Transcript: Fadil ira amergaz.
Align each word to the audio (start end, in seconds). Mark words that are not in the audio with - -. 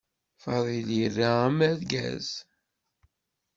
Fadil 0.43 0.89
ira 1.05 1.29
amergaz. 1.47 2.27